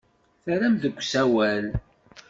[0.43, 1.65] Terram deg usawal.